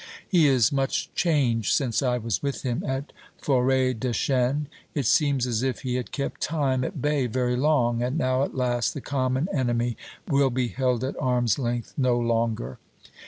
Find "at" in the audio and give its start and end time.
2.87-3.13, 6.83-7.03, 8.41-8.55, 11.03-11.15